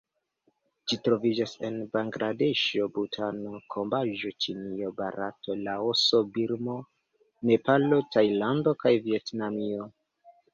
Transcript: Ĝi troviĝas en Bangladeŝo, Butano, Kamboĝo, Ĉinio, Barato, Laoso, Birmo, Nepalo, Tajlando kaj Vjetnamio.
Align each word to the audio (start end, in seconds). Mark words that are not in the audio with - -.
Ĝi 0.91 0.97
troviĝas 1.07 1.51
en 1.67 1.75
Bangladeŝo, 1.97 2.87
Butano, 2.95 3.59
Kamboĝo, 3.75 4.31
Ĉinio, 4.45 4.89
Barato, 5.03 5.57
Laoso, 5.69 6.23
Birmo, 6.39 6.79
Nepalo, 7.51 8.01
Tajlando 8.17 8.75
kaj 8.87 8.95
Vjetnamio. 9.07 9.87